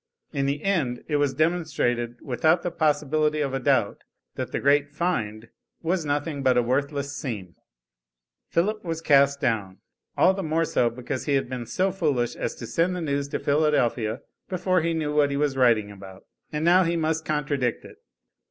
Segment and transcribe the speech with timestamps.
[0.33, 3.99] In the end it was demonstrated without the possibility of a doubt
[4.33, 5.49] that the great "find"
[5.83, 7.53] was nothing but a worthless seam.
[8.49, 9.77] Philip was cast down,
[10.17, 13.27] all the more so because he had been so foolish as to send the news
[13.27, 16.25] to Philadelphia before he knew what he was writing about.
[16.51, 17.97] And now he must contradict it.